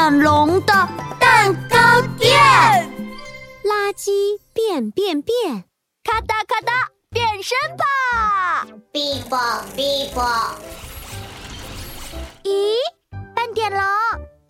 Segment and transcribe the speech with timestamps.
[0.00, 0.72] 点龙的
[1.18, 1.76] 蛋糕
[2.16, 2.30] 店，
[3.64, 5.64] 垃圾变变变，
[6.04, 8.64] 咔哒咔哒变身吧！
[8.92, 9.36] 哔啵
[9.76, 10.22] 哔啵。
[12.44, 12.76] 咦，
[13.34, 13.80] 斑点龙，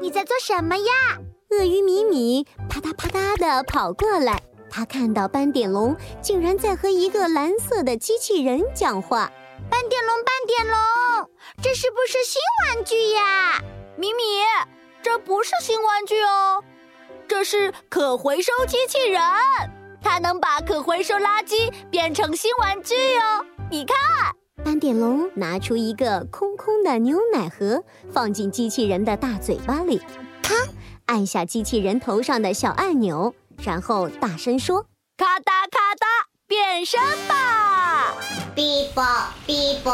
[0.00, 1.18] 你在做什么呀？
[1.50, 9.30] 鳄鱼米米啪嗒啪嗒的跑过来，他看到斑点龙竟然在和一个蓝色的机器人讲话。
[9.68, 11.30] 斑点龙，斑点龙，
[11.62, 13.60] 这是不是新玩具呀？
[13.98, 14.22] 米米，
[15.04, 16.64] 这不是新玩具哦，
[17.28, 19.20] 这是可回收机器人，
[20.02, 23.44] 它能把可回收垃圾变成新玩具哦。
[23.70, 23.94] 你看，
[24.64, 30.00] 斑点龙拿出一个空空的牛奶盒，放进机器人的大嘴巴里，
[30.42, 30.54] 咔，
[31.04, 34.86] 按下机器人头上的小按钮，然后大声说
[35.18, 36.06] ：“咔哒咔哒，
[36.46, 36.98] 变身
[37.28, 38.14] 吧！”
[38.56, 39.04] 哔啵
[39.46, 39.92] 哔啵，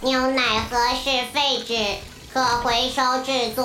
[0.00, 2.00] 牛奶盒是废纸，
[2.34, 3.64] 可回收制作。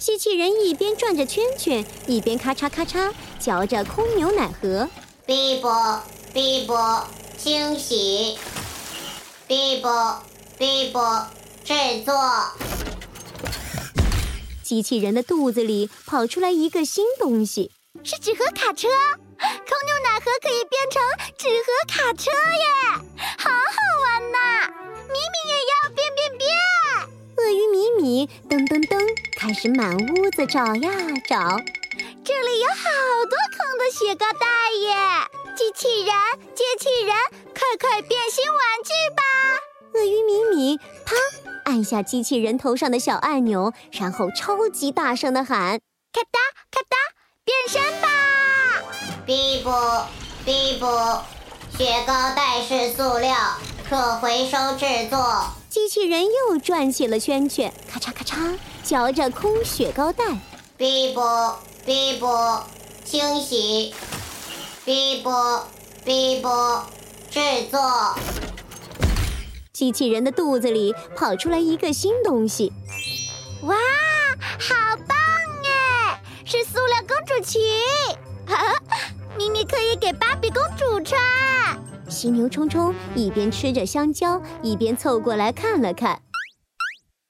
[0.00, 4.88] 机器人一边转着圈圈，一边咔嚓咔嚓嚼着空牛奶盒。
[5.26, 7.06] 哔啵哔啵，
[7.36, 8.38] 清洗。
[9.46, 10.22] 哔啵
[10.58, 11.26] 哔啵，
[11.62, 12.14] 制作。
[14.62, 17.70] 机器人的肚子里跑出来一个新东西，
[18.02, 18.88] 是纸盒卡车。
[19.38, 21.02] 空牛奶盒可以变成
[21.36, 23.09] 纸盒卡车耶，
[29.62, 30.90] 始满屋子找呀
[31.28, 31.60] 找，
[32.24, 34.46] 这里有好多空的雪糕袋
[34.80, 34.96] 耶！
[35.54, 36.14] 机器人，
[36.54, 37.14] 机器人，
[37.52, 39.22] 快快变新玩具吧！
[39.92, 41.14] 鳄鱼米米啪
[41.66, 45.78] 按下机器人头上的小按钮，然后超级大声的喊：
[46.10, 46.96] 咔哒咔哒，
[47.44, 48.08] 变身吧！
[49.26, 50.08] 哔啵
[50.46, 51.22] 哔啵，
[51.76, 53.36] 雪糕袋是塑料，
[53.90, 55.59] 可回收制作。
[55.70, 60.24] 机器人又转起了圈圈，咔嚓咔嚓嚼着空雪糕袋。
[60.76, 62.66] 哔啵哔啵，
[63.04, 63.94] 清洗。
[64.84, 65.64] 哔啵
[66.04, 66.84] 哔啵，
[67.30, 67.38] 制
[67.70, 67.80] 作。
[69.72, 72.72] 机器人的肚子里跑出来一个新东西，
[73.62, 73.76] 哇，
[74.58, 75.16] 好棒
[75.64, 76.20] 哎！
[76.44, 77.62] 是塑料公主裙。
[78.44, 78.74] 哈哈。
[79.38, 81.20] 咪咪可以给芭比公主穿。
[82.10, 86.22] 犀牛冲冲一边吃着香蕉，一边凑过来看了看。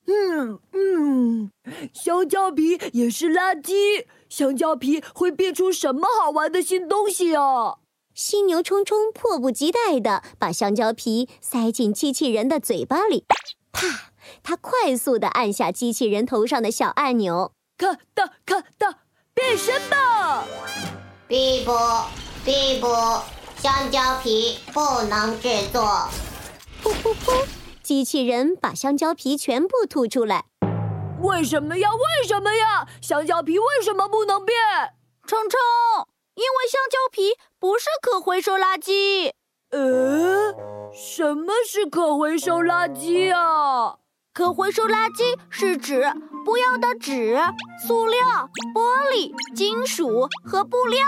[0.07, 1.51] 嗯嗯，
[1.93, 4.07] 香蕉皮也是垃圾。
[4.29, 7.77] 香蕉皮会变出什么好玩的新东西啊？
[8.15, 13.25] 犀牛冲冲迫不及待地把香蕉皮塞进机器人的嘴巴里。
[13.73, 14.11] 啪！
[14.43, 19.01] 他快速地按下机器人头上的小按钮，咔哒咔哒，
[19.35, 20.45] 变身吧！
[21.29, 22.07] 哔啵
[22.45, 23.25] 哔啵，
[23.63, 25.83] 香蕉皮不能制作。
[26.83, 27.47] 噗噗噗，
[27.83, 30.47] 机器人把香蕉皮全部吐出来。
[31.21, 31.91] 为什么呀？
[31.93, 32.89] 为什么呀？
[33.03, 34.57] 香蕉皮为什么不能变？
[35.27, 35.61] 冲冲，
[36.37, 39.33] 因为香蕉皮不是可回收垃圾。
[39.73, 40.55] 呃，
[40.95, 43.97] 什么是可回收垃圾啊？
[44.41, 46.03] 可回收垃圾是指
[46.47, 47.39] 不要的纸、
[47.87, 48.19] 塑料、
[48.75, 48.81] 玻
[49.13, 50.99] 璃、金属和布料，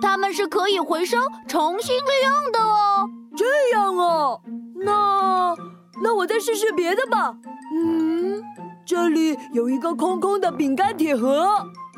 [0.00, 1.16] 它们是可以回收、
[1.48, 3.10] 重新利用的哦。
[3.36, 3.44] 这
[3.76, 4.40] 样哦，
[4.76, 5.56] 那
[6.00, 7.34] 那我再试试别的吧。
[7.74, 8.44] 嗯，
[8.86, 11.48] 这里有一个空空的饼干铁盒。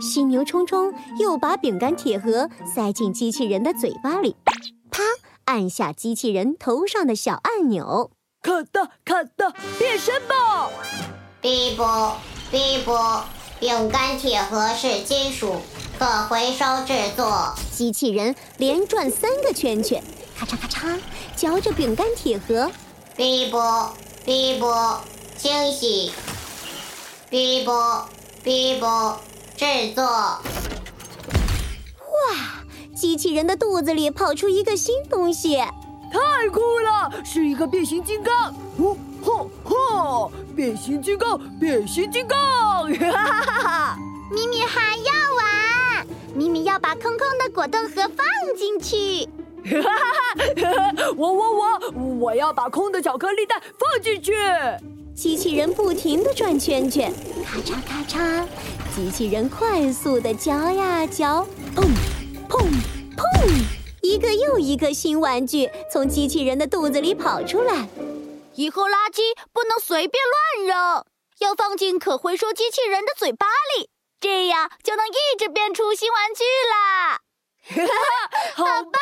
[0.00, 4.34] 犀牛冲冲又把饼干铁盒塞进机器人的嘴巴里，
[4.90, 5.02] 啪，
[5.44, 8.12] 按下机器人头上的小按钮。
[8.42, 10.70] 咔哒咔哒，变身吧！
[11.42, 12.16] 哔啵
[12.50, 13.22] 哔啵，
[13.58, 15.60] 饼干铁盒是金属，
[15.98, 17.54] 可回收制作。
[17.70, 20.02] 机器人连转三个圈圈，
[20.34, 20.98] 咔嚓咔嚓
[21.36, 22.70] 嚼着饼干铁盒。
[23.14, 25.02] 哔啵哔啵，
[25.36, 26.10] 清洗。
[27.30, 28.08] 哔啵
[28.42, 29.20] 哔啵，
[29.54, 30.02] 制作。
[30.02, 30.40] 哇！
[32.96, 35.62] 机器人的肚子里跑出一个新东西。
[36.10, 38.54] 太酷了，是一个变形金刚！
[38.78, 40.32] 哦吼吼！
[40.56, 42.38] 变形金刚，变形金刚！
[42.38, 43.98] 哈哈哈哈！
[44.30, 48.26] 咪咪还要玩，咪咪要把空空的果冻盒放
[48.56, 49.28] 进去。
[49.64, 49.92] 哈哈
[50.96, 51.14] 哈！
[51.16, 54.32] 我我我，我要把空的巧克力蛋放进去。
[55.14, 57.12] 机器人不停地转圈圈，
[57.44, 58.44] 咔嚓咔嚓，
[58.96, 61.46] 机器人快速地嚼呀嚼，
[61.76, 61.84] 砰
[62.48, 62.58] 砰
[63.16, 63.79] 砰。
[64.10, 67.88] 一个又一个新玩具从机器人的肚子里跑出来，
[68.56, 69.20] 以后垃圾
[69.52, 70.20] 不能随便
[70.58, 71.04] 乱扔，
[71.38, 73.46] 要放进可回收机器人的嘴巴
[73.78, 76.42] 里，这样就能一直变出新玩具
[76.72, 77.20] 啦！
[77.70, 79.00] 哈哈，好棒！